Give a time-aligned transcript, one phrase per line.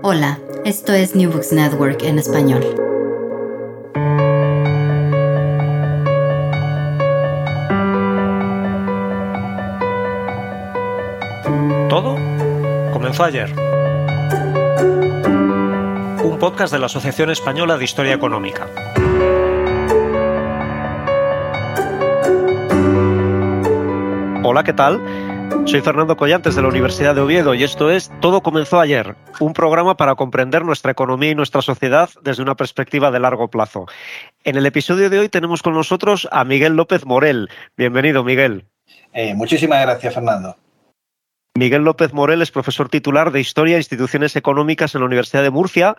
[0.00, 2.62] Hola, esto es New Books Network en español.
[11.88, 12.14] Todo
[12.92, 13.52] comenzó ayer.
[16.22, 18.68] Un podcast de la Asociación Española de Historia Económica.
[24.44, 25.00] Hola, ¿qué tal?
[25.64, 29.52] Soy Fernando Collantes de la Universidad de Oviedo y esto es Todo comenzó ayer, un
[29.52, 33.86] programa para comprender nuestra economía y nuestra sociedad desde una perspectiva de largo plazo.
[34.44, 37.48] En el episodio de hoy tenemos con nosotros a Miguel López Morel.
[37.76, 38.64] Bienvenido, Miguel.
[39.12, 40.56] Eh, muchísimas gracias, Fernando.
[41.54, 45.50] Miguel López Morel es profesor titular de Historia e Instituciones Económicas en la Universidad de
[45.50, 45.96] Murcia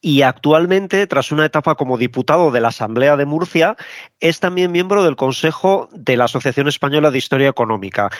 [0.00, 3.76] y actualmente, tras una etapa como diputado de la Asamblea de Murcia,
[4.20, 8.10] es también miembro del Consejo de la Asociación Española de Historia Económica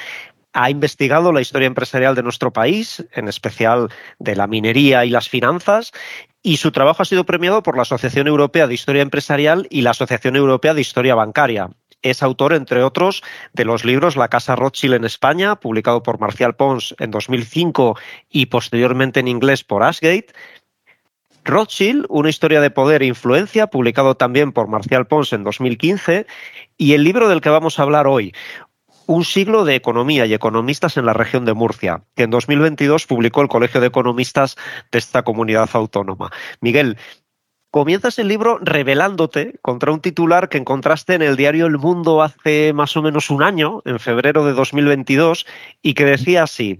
[0.54, 5.28] ha investigado la historia empresarial de nuestro país, en especial de la minería y las
[5.28, 5.92] finanzas,
[6.42, 9.90] y su trabajo ha sido premiado por la Asociación Europea de Historia Empresarial y la
[9.90, 11.70] Asociación Europea de Historia Bancaria.
[12.02, 13.22] Es autor, entre otros,
[13.52, 17.98] de los libros La Casa Rothschild en España, publicado por Marcial Pons en 2005
[18.30, 20.32] y posteriormente en inglés por Ashgate,
[21.44, 26.26] Rothschild, una historia de poder e influencia, publicado también por Marcial Pons en 2015,
[26.78, 28.32] y el libro del que vamos a hablar hoy,
[29.06, 33.42] un siglo de economía y economistas en la región de Murcia, que en 2022 publicó
[33.42, 34.56] el Colegio de Economistas
[34.90, 36.30] de esta comunidad autónoma.
[36.60, 36.96] Miguel,
[37.70, 42.72] comienzas el libro revelándote contra un titular que encontraste en el diario El Mundo hace
[42.72, 45.46] más o menos un año, en febrero de 2022,
[45.82, 46.78] y que decía así.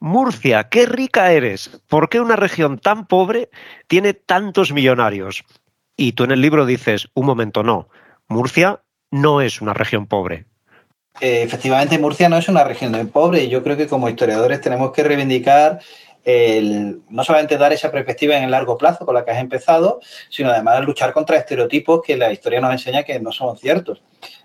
[0.00, 1.80] Murcia, qué rica eres.
[1.88, 3.48] ¿Por qué una región tan pobre
[3.86, 5.44] tiene tantos millonarios?
[5.96, 7.88] Y tú en el libro dices, un momento, no.
[8.28, 10.46] Murcia no es una región pobre.
[11.20, 14.60] Eh, efectivamente, Murcia no es una región de pobre y yo creo que como historiadores
[14.60, 15.80] tenemos que reivindicar
[16.24, 20.00] el, no solamente dar esa perspectiva en el largo plazo con la que has empezado,
[20.28, 24.02] sino además luchar contra estereotipos que la historia nos enseña que no son ciertos.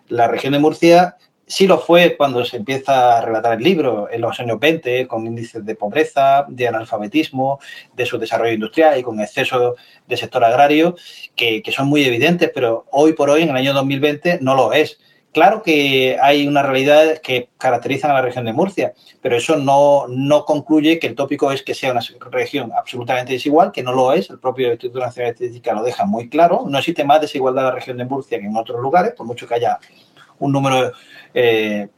[0.09, 1.15] La región de Murcia
[1.47, 5.25] sí lo fue cuando se empieza a relatar el libro, en los años 20, con
[5.25, 7.59] índices de pobreza, de analfabetismo,
[7.95, 9.75] de su desarrollo industrial y con exceso
[10.07, 10.95] de sector agrario,
[11.35, 14.73] que, que son muy evidentes, pero hoy por hoy, en el año 2020, no lo
[14.73, 14.99] es.
[15.31, 20.07] Claro que hay unas realidades que caracterizan a la región de Murcia, pero eso no,
[20.07, 22.01] no, concluye que el tópico es que sea una
[22.31, 24.31] región absolutamente desigual, que no lo es.
[24.31, 26.65] El propio Instituto Nacional de Estadística lo deja muy claro.
[26.67, 29.47] No existe más desigualdad en la región de Murcia que en otros lugares, por mucho
[29.47, 29.77] que haya
[30.39, 30.93] un número
[31.33, 31.89] eh,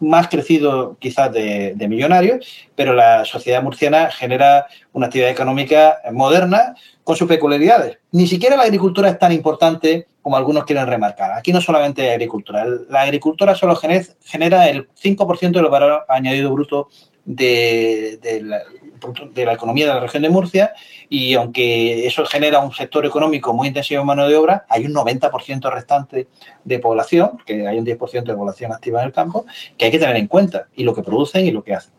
[0.00, 6.74] más crecido quizás de, de, millonarios, pero la sociedad murciana genera una actividad económica moderna
[7.02, 7.98] con sus peculiaridades.
[8.12, 11.32] Ni siquiera la agricultura es tan importante como algunos quieren remarcar.
[11.32, 16.88] Aquí no solamente hay agricultura, la agricultura solo genera el 5% del valor añadido bruto
[17.24, 18.62] de, de, la,
[19.32, 20.72] de, la, economía de la región de Murcia
[21.08, 24.94] y aunque eso genera un sector económico muy intensivo en mano de obra, hay un
[24.94, 26.28] 90% restante
[26.64, 29.46] de población, que hay un 10% de población activa en el campo,
[29.76, 31.92] que hay que tener en cuenta y lo que producen y lo que hacen.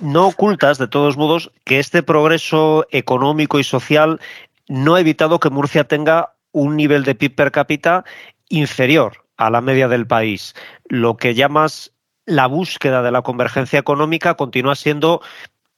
[0.00, 4.20] No ocultas, de todos modos, que este progreso económico y social
[4.68, 8.04] no ha evitado que Murcia tenga un nivel de PIB per cápita
[8.48, 10.54] inferior a la media del país.
[10.88, 11.92] Lo que llamas
[12.26, 15.22] la búsqueda de la convergencia económica continúa siendo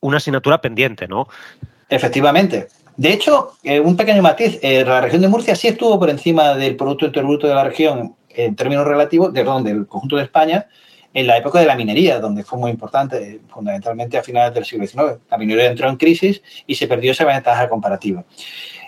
[0.00, 1.28] una asignatura pendiente, ¿no?
[1.88, 2.68] Efectivamente.
[2.96, 6.54] De hecho, eh, un pequeño matiz, eh, la región de Murcia sí estuvo por encima
[6.54, 10.66] del Producto Interior Bruto de la región en términos relativos, perdón, del conjunto de España,
[11.14, 14.86] en la época de la minería, donde fue muy importante, fundamentalmente a finales del siglo
[14.86, 15.20] XIX.
[15.30, 18.24] La minería entró en crisis y se perdió esa ventaja comparativa.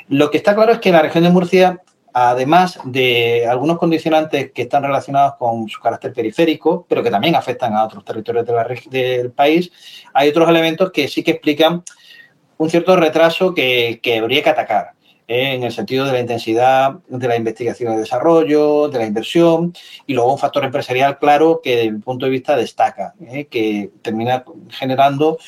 [0.08, 1.80] Lo que está claro es que la región de Murcia,
[2.12, 7.74] además de algunos condicionantes que están relacionados con su carácter periférico, pero que también afectan
[7.74, 8.46] a otros territorios
[8.90, 9.70] del país,
[10.12, 11.82] hay otros elementos que sí que explican
[12.58, 14.92] un cierto retraso que, que habría que atacar
[15.32, 19.72] en el sentido de la intensidad de la investigación y desarrollo, de la inversión,
[20.04, 23.46] y luego un factor empresarial claro que desde mi punto de vista destaca, ¿eh?
[23.46, 25.38] que termina generando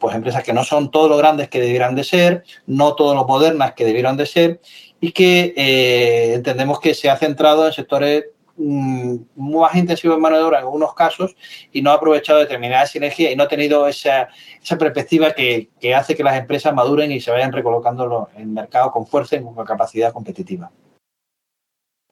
[0.00, 3.24] pues empresas que no son todo lo grandes que debieran de ser, no todo lo
[3.26, 4.60] modernas que debieran de ser,
[5.00, 8.24] y que eh, entendemos que se ha centrado en sectores
[8.62, 11.34] Mm, más intensivo en mano de obra en algunos casos
[11.72, 14.28] y no ha aprovechado determinadas sinergias y no ha tenido esa,
[14.62, 18.48] esa perspectiva que, que, hace que las empresas maduren y se vayan recolocando en el
[18.48, 20.70] mercado con fuerza y con capacidad competitiva.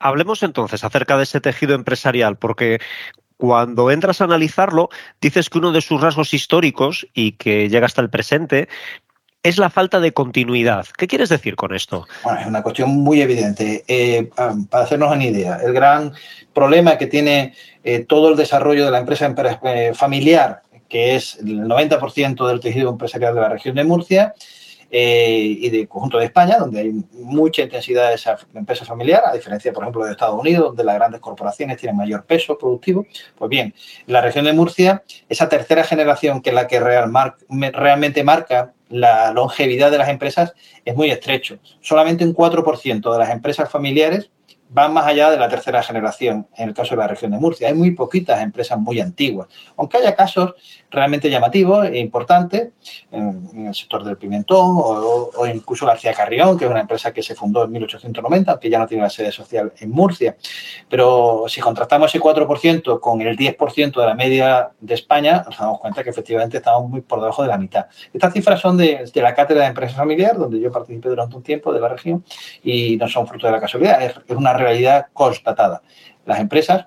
[0.00, 2.79] Hablemos entonces acerca de ese tejido empresarial, porque
[3.38, 4.90] cuando entras a analizarlo,
[5.20, 8.69] dices que uno de sus rasgos históricos y que llega hasta el presente
[9.43, 10.87] es la falta de continuidad.
[10.96, 12.06] ¿Qué quieres decir con esto?
[12.25, 13.85] Bueno, es una cuestión muy evidente.
[13.87, 16.12] Eh, para hacernos una idea, el gran
[16.52, 17.55] problema que tiene
[17.85, 19.32] eh, todo el desarrollo de la empresa
[19.64, 24.35] eh, familiar, que es el 90% del tejido empresarial de la región de Murcia,
[24.90, 29.73] y del conjunto de España, donde hay mucha intensidad de esa empresa familiar, a diferencia,
[29.73, 33.06] por ejemplo, de Estados Unidos, donde las grandes corporaciones tienen mayor peso productivo.
[33.37, 33.75] Pues bien,
[34.06, 37.12] en la región de Murcia, esa tercera generación, que es la que real
[37.73, 40.55] realmente marca la longevidad de las empresas
[40.85, 41.58] es muy estrecho.
[41.81, 44.31] Solamente un 4% de las empresas familiares
[44.70, 47.69] van más allá de la tercera generación, en el caso de la región de Murcia.
[47.69, 50.55] Hay muy poquitas empresas muy antiguas, aunque haya casos
[50.91, 52.70] realmente llamativos e importantes
[53.11, 57.35] en, el sector del pimentón o, incluso García Carrión, que es una empresa que se
[57.35, 60.37] fundó en 1890, que ya no tiene la sede social en Murcia.
[60.88, 65.81] Pero si contrastamos ese 4% con el 10% de la media de España, nos damos
[65.81, 67.87] cuenta que efectivamente estamos muy por debajo de la mitad.
[68.12, 71.73] Estas cifras son de, la cátedra de empresas familiar, donde yo participé durante un tiempo
[71.73, 72.25] de la región,
[72.62, 75.83] y no son fruto de la casualidad, es, es una realidad constatada.
[76.25, 76.87] Las empresas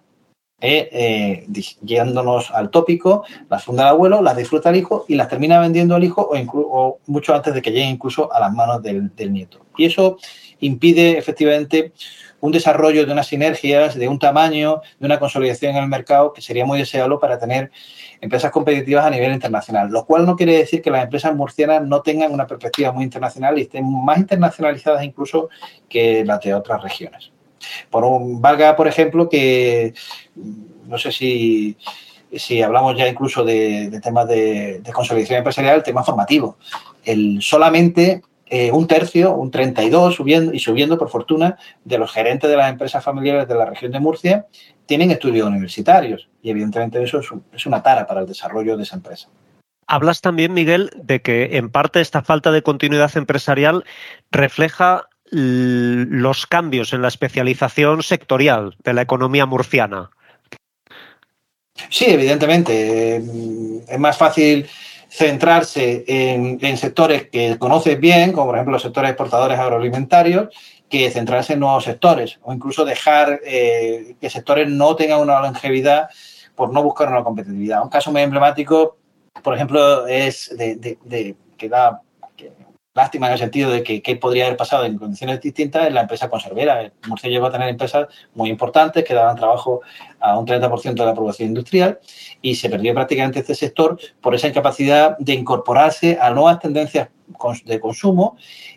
[0.64, 2.08] eh, eh,
[2.54, 6.04] al tópico, las funda el abuelo, las disfruta el hijo y las termina vendiendo al
[6.04, 9.66] hijo o, mucho antes de que lleguen incluso a las manos del, nieto.
[9.76, 10.18] Y eso
[10.60, 11.94] impide efectivamente
[12.42, 16.42] un desarrollo de unas sinergias, de un tamaño, de una consolidación en el mercado que
[16.42, 17.72] sería muy deseable para tener
[18.20, 22.04] empresas competitivas a nivel internacional, lo cual no quiere decir que las empresas murcianas no
[22.04, 25.50] tengan una perspectiva muy internacional y estén más internacionalizadas incluso
[25.90, 27.32] que las de otras regiones.
[27.90, 29.94] Por un, valga, por ejemplo, que
[30.86, 31.78] no sé si,
[32.34, 36.58] si hablamos ya incluso de, temas de, consolidación empresarial, el tema formativo.
[37.04, 42.50] El, solamente eh, un tercio, un 32, subiendo y subiendo por fortuna, de los gerentes
[42.50, 44.46] de las empresas familiares de la región de Murcia
[44.86, 48.98] tienen estudios universitarios y evidentemente eso es, es una tara para el desarrollo de esa
[48.98, 49.30] empresa.
[49.88, 53.84] Hablas también, Miguel, de que en parte esta falta de continuidad empresarial
[54.32, 60.12] refleja los cambios en la especialización sectorial de la economía murciana.
[61.90, 63.18] Sí, evidentemente.
[63.88, 64.68] Es más fácil
[65.10, 70.50] centrarse en, sectores que conoces bien, como por ejemplo los sectores exportadores agroalimentarios,
[70.90, 76.10] que centrarse en nuevos sectores o incluso dejar eh, que sectores no tengan una longevidad
[76.56, 77.82] por no buscar una competitividad.
[77.82, 78.98] Un caso muy emblemático,
[79.42, 82.02] por ejemplo, es de, de que da
[82.94, 86.02] lástima en el sentido de que qué podría haber pasado en condiciones distintas en la
[86.02, 86.92] empresa conservera.
[87.08, 89.82] Murcia llegó a tener empresas muy importantes que daban trabajo
[90.20, 92.00] a un 30% de la producción industrial
[92.42, 97.10] y se perdió prácticamente este sector por esa incapacidad de incorporarse a nuevas tendencias
[97.66, 98.36] de consumo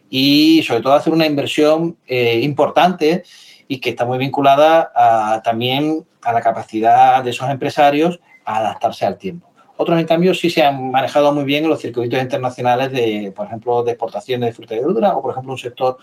[0.09, 3.25] y sobre todo hacer una inversión eh, importante
[3.67, 9.07] y que está muy vinculada a, también a la capacidad de esos empresarios a adaptarse
[9.07, 9.54] al tiempo.
[9.85, 13.47] Otros, en cambio, sí se han manejado muy bien en los circuitos internacionales de, por
[13.47, 15.99] ejemplo, de exportación de fruta y verdura o, por ejemplo, un sector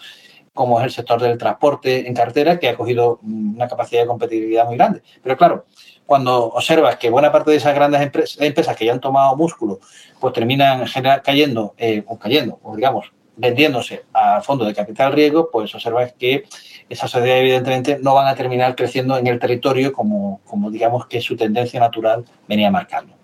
[0.54, 4.68] como es el sector del transporte en cartera, que ha cogido una capacidad de competitividad
[4.68, 5.02] muy grande.
[5.24, 5.66] Pero claro,
[6.06, 9.80] cuando observas que buena parte de esas grandes empresas, que ya han tomado músculo,
[10.20, 10.86] pues terminan
[11.24, 16.44] cayendo, eh, o cayendo, o digamos, vendiéndose a fondo de capital riesgo, pues observas que
[16.88, 21.20] esas sociedades evidentemente no van a terminar creciendo en el territorio como, como digamos que
[21.20, 23.21] su tendencia natural venía marcando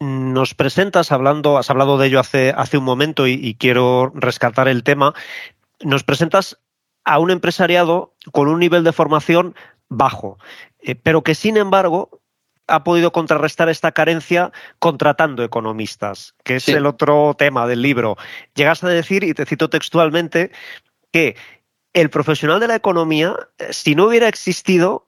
[0.00, 4.82] nos presentas, hablando, has hablado de ello hace, hace un momento y, quiero rescatar el
[4.82, 5.14] tema,
[5.80, 6.58] nos presentas
[7.04, 9.54] a un empresariado con un nivel de formación
[9.88, 10.38] bajo,
[10.80, 12.20] eh, pero que sin embargo
[12.66, 18.16] ha podido contrarrestar esta carencia contratando economistas, que es el otro tema del libro.
[18.54, 20.52] Llegas a decir, y te cito textualmente,
[21.10, 21.34] que
[21.94, 25.07] el profesional de la economía, eh, si no hubiera existido,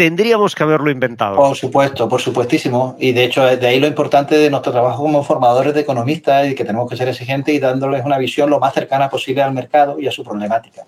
[0.00, 1.36] tendríamos que haberlo inventado.
[1.36, 2.96] Por supuesto, por supuestísimo.
[2.98, 6.54] Y de hecho, de ahí lo importante de nuestro trabajo como formadores de economistas y
[6.54, 10.00] que tenemos que ser exigentes y dándoles una visión lo más cercana posible al mercado
[10.00, 10.86] y a su problemática.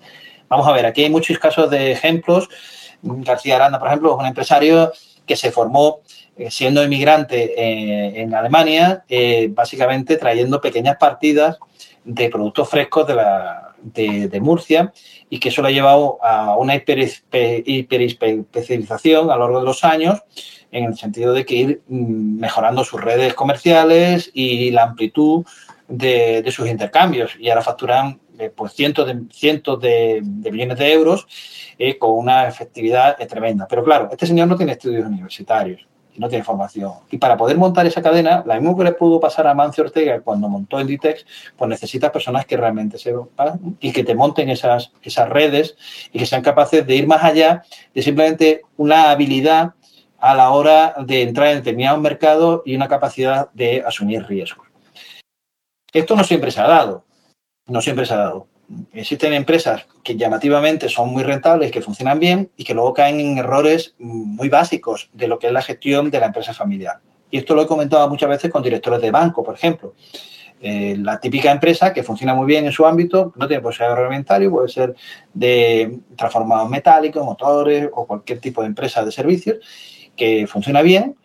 [0.49, 2.49] Vamos a ver, aquí hay muchos casos de ejemplos.
[3.03, 4.91] García Aranda, por ejemplo, es un empresario
[5.27, 5.99] que se formó
[6.35, 11.59] eh, siendo inmigrante eh, en Alemania, eh, básicamente trayendo pequeñas partidas
[12.03, 14.91] de productos frescos de, la, de, Murcia
[15.29, 20.23] y que eso lo ha llevado a una hiperespecialización a lo largo de los años
[20.71, 25.45] en el sentido de que ir mm, mejorando sus redes comerciales y la amplitud
[25.87, 28.19] de, sus intercambios y ahora facturan
[28.55, 31.27] pues cientos de cientos de, millones de euros
[31.99, 33.67] con una efectividad tremenda.
[33.69, 35.85] Pero claro, este señor no tiene estudios universitarios
[36.15, 36.93] y no tiene formación.
[37.09, 40.21] Y para poder montar esa cadena, la misma que le pudo pasar a Mancio Ortega
[40.21, 41.25] cuando montó Inditex,
[41.57, 45.75] pues necesitas personas que realmente sepan y que te monten esas, esas redes
[46.11, 49.73] y que sean capaces de ir más allá de simplemente una habilidad
[50.19, 54.67] a la hora de entrar en determinados mercados y una capacidad de asumir riesgos.
[55.91, 57.05] Esto no siempre se ha dado,
[57.67, 58.52] no siempre se ha dado
[58.93, 63.37] existen empresas que llamativamente son muy rentables, que funcionan bien y que luego caen en
[63.37, 66.99] errores muy básicos de lo que es la gestión de la empresa familiar.
[67.31, 69.93] Y esto lo he comentado muchas veces con directores de banco, por ejemplo.
[70.61, 73.87] Eh, la típica empresa que funciona muy bien en su ámbito, no tiene por ser
[73.87, 74.95] agroalimentario, puede ser
[75.33, 79.57] de transformados metálicos, motores o cualquier tipo de empresa de servicios
[80.15, 81.17] que funciona bien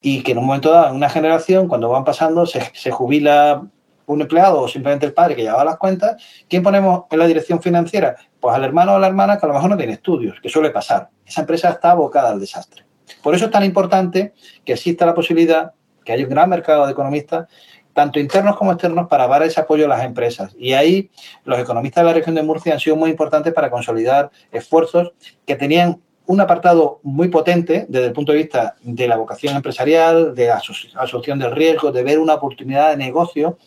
[0.00, 3.66] y que en un momento dado, en una generación, cuando van pasando, se jubila
[4.06, 7.60] un empleado o simplemente el padre que llevaba las cuentas, ¿quién ponemos en la dirección
[7.60, 8.16] financiera?
[8.40, 10.48] Pues al hermano o a la hermana que a lo mejor no tiene estudios, que
[10.48, 11.08] suele pasar.
[11.24, 12.84] Esa empresa está abocada al desastre.
[13.22, 14.32] Por eso es tan importante
[14.64, 15.72] que exista la posibilidad,
[16.04, 17.48] que haya un gran mercado de economistas,
[17.92, 20.54] tanto internos como externos, para dar ese apoyo a las empresas.
[20.58, 21.10] Y ahí
[21.44, 25.12] los economistas de la región de Murcia han sido muy importantes para consolidar esfuerzos
[25.46, 30.34] que tenían un apartado muy potente desde el punto de vista de la vocación empresarial,
[30.34, 30.60] de la
[30.96, 33.58] asociación del riesgo, de ver una oportunidad de negocio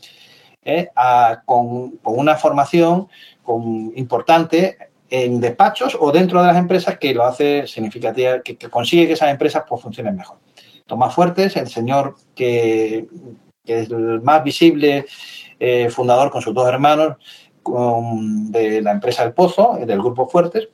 [0.63, 0.89] ¿eh?
[1.45, 3.07] con, una formación
[3.95, 4.77] importante
[5.09, 9.31] en despachos o dentro de las empresas que lo hace significativa, que, consigue que esas
[9.31, 10.37] empresas pues, funcionen mejor.
[10.85, 13.07] Tomás Fuertes, el señor que,
[13.65, 15.05] es el más visible
[15.59, 17.17] eh, fundador con sus dos hermanos
[17.63, 20.69] de la empresa El Pozo, del Grupo Fuertes,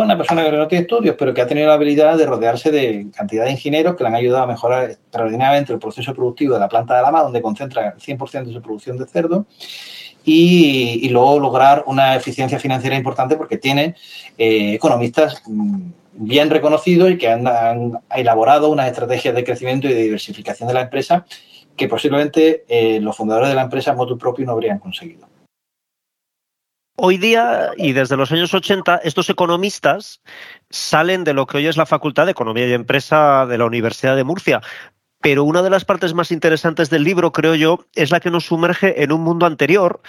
[0.00, 3.08] una persona que no tiene estudios, pero que ha tenido la habilidad de rodearse de
[3.14, 6.68] cantidad de ingenieros que le han ayudado a mejorar extraordinariamente el proceso productivo de la
[6.68, 9.46] planta de Lama, donde concentra el 100% de su producción de cerdo,
[10.24, 13.96] y, luego lograr una eficiencia financiera importante porque tiene
[14.38, 17.44] eh, economistas mm, bien reconocidos y que han,
[18.14, 21.26] elaborado unas estrategias de crecimiento y de diversificación de la empresa
[21.76, 25.26] que posiblemente eh, los fundadores de la empresa motu propio no habrían conseguido.
[26.96, 30.20] Hoy día y desde los años 80, estos economistas
[30.68, 34.14] salen de lo que hoy es la Facultad de Economía y Empresa de la Universidad
[34.14, 34.60] de Murcia.
[35.22, 38.44] Pero una de las partes más interesantes del libro, creo yo, es la que nos
[38.44, 40.02] sumerge en un mundo anterior,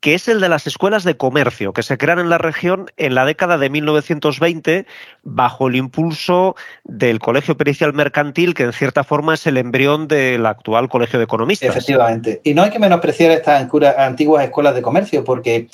[0.00, 3.14] que es el de las escuelas de comercio, que se crean en la región en
[3.14, 4.86] la década de 1920
[5.22, 6.54] bajo el impulso
[6.84, 11.24] del Colegio Pericial Mercantil, que en cierta forma es el embrión del actual Colegio de
[11.24, 11.70] Economistas.
[11.70, 12.42] Efectivamente.
[12.44, 13.66] Y no hay que menospreciar estas
[13.96, 15.68] antiguas escuelas de comercio, porque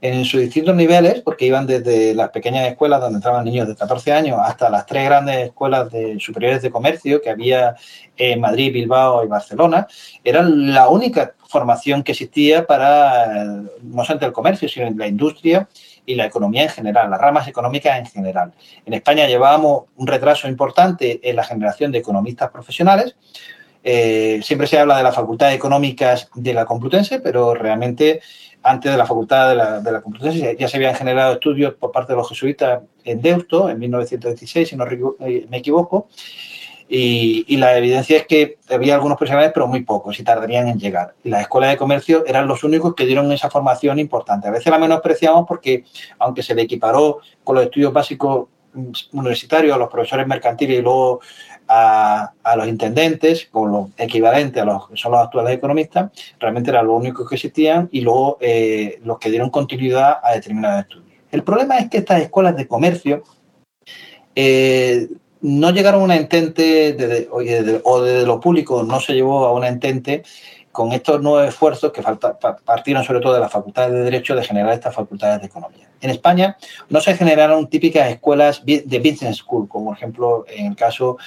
[0.00, 4.12] en sus distintos niveles, porque iban desde las pequeñas escuelas donde entraban niños de 14
[4.12, 7.74] años hasta las tres grandes escuelas de superiores de comercio que había
[8.16, 9.88] en Madrid, Bilbao y Barcelona,
[10.22, 13.34] eran la única formación que existía para
[13.82, 15.68] no solamente el comercio, sino la industria
[16.06, 18.52] y la economía en general, las ramas económicas en general.
[18.86, 23.16] En España llevábamos un retraso importante en la generación de economistas profesionales,
[23.84, 28.20] eh, siempre se habla de la Facultad de Económicas de la Complutense, pero realmente
[28.62, 31.92] antes de la Facultad de la, de la Complutense ya se habían generado estudios por
[31.92, 34.84] parte de los jesuitas en Deusto en 1916, si no
[35.20, 36.08] eh, me equivoco,
[36.90, 41.14] y, la evidencia es que había algunos profesionales, pero muy pocos, y tardarían en llegar.
[41.22, 44.48] Y las escuelas de comercio eran los únicos que dieron esa formación importante.
[44.48, 45.84] A veces la menospreciamos porque,
[46.18, 48.48] aunque se le equiparó con los estudios básicos
[49.12, 51.20] universitarios a los profesores mercantiles y luego
[51.68, 56.86] a, los intendentes, con lo equivalente a los que son los actuales economistas, realmente eran
[56.86, 61.08] los únicos que existían y luego eh, los que dieron continuidad a determinados estudios.
[61.30, 63.22] El problema es que estas escuelas de comercio
[64.34, 65.08] eh,
[65.40, 70.22] no llegaron a una entente o desde lo público no se llevó a una entente
[70.72, 72.02] con estos nuevos esfuerzos que
[72.64, 75.90] partieron sobre todo de la Facultad de Derecho de generar estas facultades de economía.
[76.00, 76.56] En España
[76.88, 81.18] no se generaron típicas escuelas de business school, como por ejemplo en el caso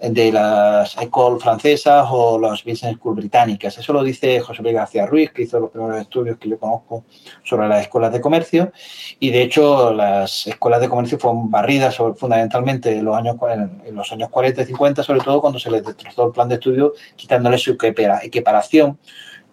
[0.00, 3.78] de las écoles francesas o las business school británicas.
[3.78, 7.04] Eso lo dice José Luis García Ruiz, que hizo los primeros estudios que yo conozco
[7.42, 8.72] sobre las escuelas de comercio.
[9.18, 13.36] Y de hecho, las escuelas de comercio fueron barridas fundamentalmente en los, años,
[13.84, 16.56] en los años 40 y 50, sobre todo cuando se les destrozó el plan de
[16.56, 17.76] estudio, quitándole su
[18.22, 18.98] equiparación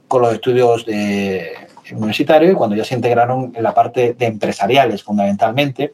[0.07, 1.53] con los estudios de,
[1.91, 5.93] universitarios y cuando ya se integraron en la parte de empresariales fundamentalmente,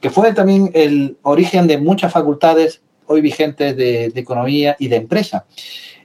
[0.00, 5.46] que fue también el origen de muchas facultades hoy vigentes de, economía y de empresa.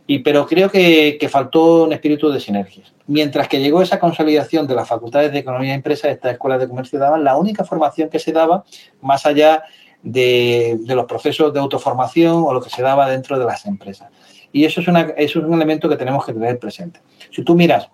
[0.08, 2.94] Y, pero creo que, faltó un espíritu de sinergias.
[3.08, 6.68] Mientras que llegó esa consolidación de las facultades de economía y empresa, estas escuelas de
[6.68, 8.64] comercio daban la única formación que se daba
[9.02, 9.64] más allá
[10.02, 14.10] de, los procesos de autoformación o lo que se daba dentro de las empresas.
[14.52, 14.88] Y eso es,
[15.18, 17.02] eso es un elemento que tenemos que tener presente.
[17.32, 17.90] Si tú miras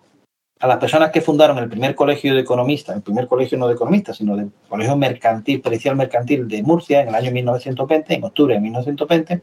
[0.65, 3.75] a las personas que fundaron el primer colegio de economistas, el primer colegio no de
[3.75, 8.55] economistas, sino del colegio mercantil, pericial mercantil de Murcia en el año 1920, en octubre
[8.55, 9.41] de 1920,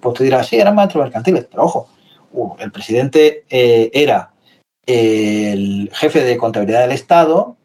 [0.00, 1.88] pues te dirás, sí, eran maestros mercantiles, pero ojo,
[2.32, 4.32] uh, el presidente eh, era
[4.84, 7.56] el jefe de contabilidad del Estado,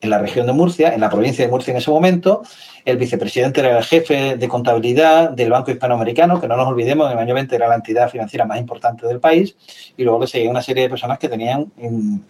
[0.00, 2.42] en la región de Murcia, en la provincia de Murcia en ese momento.
[2.84, 7.18] El vicepresidente era el jefe de contabilidad del Banco Hispanoamericano, que no nos olvidemos, en
[7.18, 9.56] el año 20 era la entidad financiera más importante del país,
[9.96, 11.70] y luego le seguía una serie de personas que tenían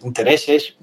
[0.03, 0.75] intereses,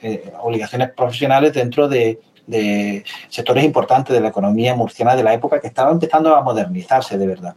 [0.00, 5.60] eh, obligaciones profesionales dentro de, de sectores importantes de la economía murciana de la época
[5.60, 7.54] que estaba empezando a modernizarse de verdad.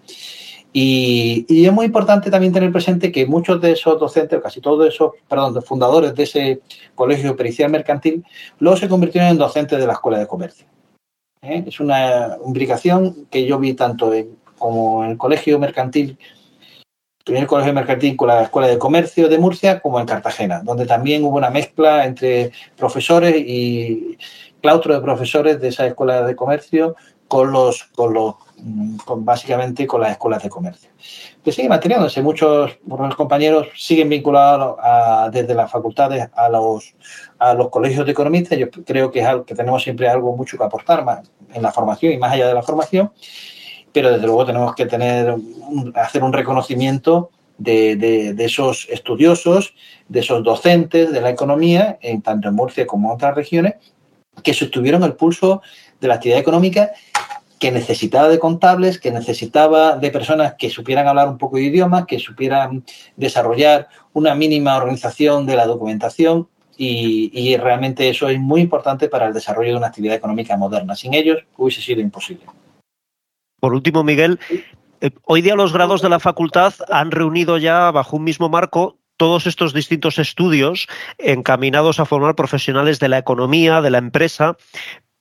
[0.80, 5.14] Y, es muy importante también tener presente que muchos de esos docentes, casi todos esos,
[5.28, 6.62] perdón, fundadores de ese
[6.94, 8.24] colegio pericial mercantil,
[8.60, 10.68] luego se convirtieron en docentes de la Escuela de Comercio.
[11.42, 11.64] ¿eh?
[11.66, 16.16] Es una imbricación que yo vi tanto en, como en el colegio mercantil,
[17.26, 21.24] primer colegio mercantil con la Escuela de Comercio de Murcia, como en Cartagena, donde también
[21.24, 24.16] hubo una mezcla entre profesores y
[24.62, 26.96] claustro de profesores de esa Escuela de Comercio
[27.28, 28.36] con los, con los
[29.06, 30.90] con, básicamente con las escuelas de comercio.
[31.44, 34.78] Que sigue manteniéndose, muchos, muchos compañeros siguen vinculados
[35.32, 36.96] desde las facultades a los,
[37.40, 38.58] a los colegios de economistas.
[38.58, 41.06] Yo creo que, es algo, que tenemos siempre algo mucho que aportar
[41.54, 43.12] en la formación y más allá de la formación,
[43.92, 45.36] pero desde luego tenemos que tener,
[45.96, 49.74] hacer un reconocimiento de, de, esos estudiosos,
[50.08, 53.76] de esos docentes de la economía, en, tanto en Murcia como en otras regiones,
[54.44, 55.62] que sostuvieron el pulso
[56.00, 56.92] de la actividad económica
[57.60, 62.06] que necesitaba de contables, que necesitaba de personas que supieran hablar un poco de idiomas,
[62.06, 62.84] que supieran
[63.16, 66.48] desarrollar una mínima organización de la documentación
[66.80, 70.96] y, realmente eso es muy importante para el desarrollo de una actividad económica moderna.
[70.96, 72.46] Sin ellos hubiese sido imposible.
[73.60, 74.40] Por último, Miguel,
[75.02, 79.00] eh, hoy día los grados de la facultad han reunido ya bajo un mismo marco
[79.18, 84.58] todos estos distintos estudios encaminados a formar profesionales de la economía, de la empresa,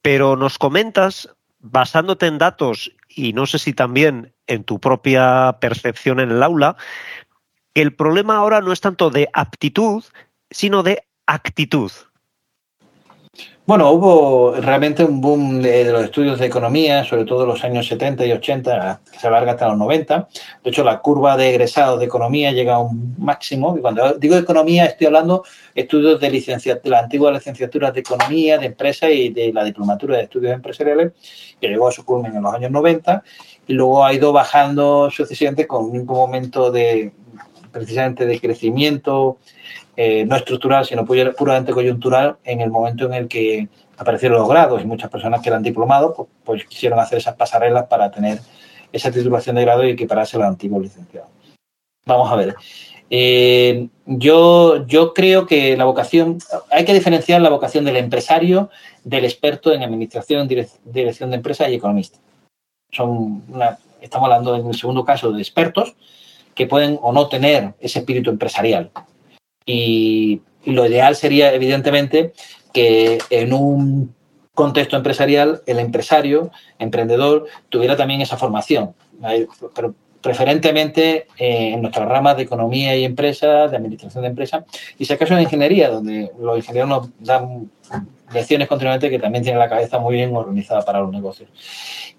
[0.02, 1.34] pero nos comentas
[1.70, 6.76] basándote en datos y no sé si también en tu propia percepción en el aula,
[7.74, 10.04] el problema ahora no es tanto de aptitud,
[10.50, 11.90] sino de actitud.
[13.66, 17.88] Bueno, hubo realmente un boom de, los estudios de economía, sobre todo en los años
[17.88, 20.28] 70 y 80, que se alarga hasta los 90.
[20.62, 23.76] De hecho, la curva de egresados de economía llega a un máximo.
[23.76, 25.42] Y cuando digo economía, estoy hablando
[25.74, 30.22] estudios de, de la antigua licenciatura de economía, de empresa y de la diplomatura de
[30.22, 31.14] estudios empresariales,
[31.60, 33.24] que llegó a su culmen en los años 90
[33.66, 37.10] y luego ha ido bajando sucesivamente con un momento de
[37.72, 39.38] precisamente de crecimiento
[39.96, 44.82] eh, no estructural, sino puramente coyuntural, en el momento en el que aparecieron los grados
[44.82, 48.40] y muchas personas que eran diplomados, pues, pues quisieron hacer esas pasarelas para tener
[48.92, 51.30] esa titulación de grado y equipararse a los antiguos licenciados.
[52.04, 52.54] Vamos a ver.
[53.08, 56.38] Eh, yo, yo creo que la vocación,
[56.70, 58.70] hay que diferenciar la vocación del empresario
[59.04, 62.18] del experto en administración, dirección de empresas y economista.
[62.92, 63.42] Son
[64.00, 65.94] estamos hablando en el segundo caso de expertos
[66.54, 68.90] que pueden o no tener ese espíritu empresarial.
[69.66, 72.32] Y, lo ideal sería, evidentemente,
[72.72, 74.12] que en un
[74.52, 76.50] contexto empresarial el empresario,
[76.80, 78.94] emprendedor, tuviera también esa formación.
[79.76, 84.64] Pero preferentemente eh, en nuestras ramas de economía y empresa, de administración de empresa,
[84.98, 87.70] y si acaso en ingeniería, donde los ingenieros nos dan
[88.32, 91.48] lecciones continuamente que también tienen la cabeza muy bien organizada para los negocios.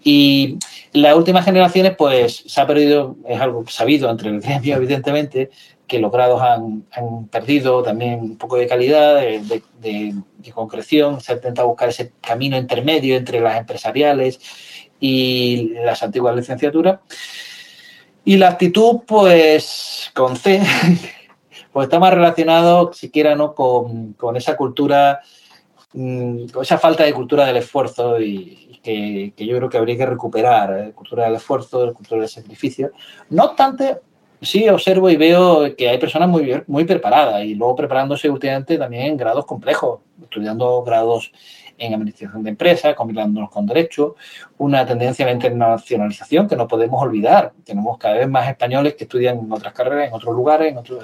[0.03, 0.57] Y
[0.93, 5.49] las últimas generaciones, pues se ha perdido, es algo sabido entre el gremio, evidentemente,
[5.87, 6.83] que los grados han,
[7.31, 10.13] perdido también un poco de calidad, de,
[10.53, 14.39] concreción, se ha intentado buscar ese camino intermedio entre las empresariales
[14.99, 16.99] y las antiguas licenciaturas.
[18.25, 20.61] Y la actitud, pues, con C,
[21.71, 23.53] pues está más relacionado, siquiera, ¿no?
[23.53, 25.21] Con, esa cultura
[25.93, 30.79] mm, esa falta de cultura del esfuerzo y, que, yo creo que habría que recuperar,
[30.79, 30.91] ¿eh?
[30.93, 32.91] cultura del esfuerzo, cultura del sacrificio.
[33.29, 33.97] No obstante,
[34.41, 39.03] sí observo y veo que hay personas muy, muy preparadas y luego preparándose últimamente también
[39.03, 41.31] en grados complejos, estudiando grados
[41.77, 44.15] en administración de empresas, combinándonos con derecho,
[44.57, 47.53] una tendencia a la internacionalización que no podemos olvidar.
[47.63, 50.97] Tenemos cada vez más españoles que estudian en otras carreras, en otros lugares, en, otras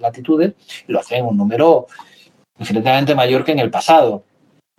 [0.00, 0.54] latitudes,
[0.88, 1.86] y lo hacen en un número
[2.58, 4.24] infinitamente mayor que en el pasado.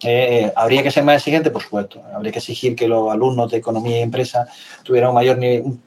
[0.04, 1.52] Eh, ¿Habría que ser más exigente?
[1.52, 2.02] Por supuesto.
[2.14, 4.48] Habría que exigir que los alumnos de economía y empresa
[4.84, 5.78] tuvieran un mayor nivel,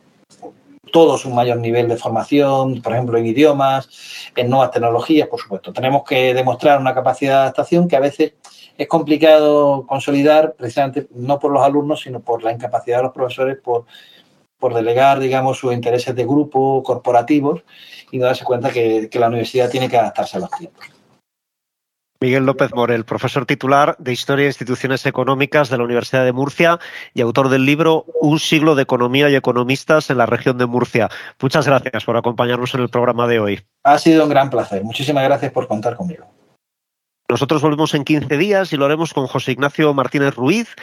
[0.95, 3.89] todos un mayor nivel de formación, por ejemplo, en idiomas,
[4.37, 5.73] en nuevas tecnologías, por supuesto.
[5.73, 8.35] Tenemos que demostrar una capacidad de adaptación que a veces
[8.79, 13.59] es complicado consolidar precisamente no por los alumnos, sino por la incapacidad de los profesores
[13.61, 13.87] por,
[14.57, 17.65] por delegar, digamos, sus intereses de grupo, corporativos,
[18.13, 20.87] y no darse cuenta que, que la universidad tiene que adaptarse a los tiempos.
[22.25, 26.79] Miguel López Morel, profesor titular de Historia e Instituciones Económicas de la Universidad de Murcia
[27.13, 31.11] y autor del libro Un siglo de economía y economistas en la región de Murcia.
[31.39, 33.61] Muchas gracias por acompañarnos en el programa de hoy.
[33.83, 34.83] Ha sido un gran placer.
[34.83, 36.25] Muchísimas gracias por contar conmigo.
[37.29, 40.75] Nosotros volvemos en 15 días y lo haremos con José Ignacio Martínez Ruiz,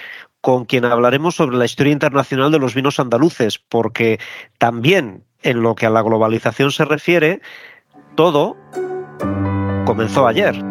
[0.42, 4.20] con quien hablaremos sobre la historia internacional de los vinos andaluces, porque
[4.60, 7.42] también en lo que a la globalización se refiere,
[8.16, 8.56] todo
[9.88, 10.71] comenzó ayer.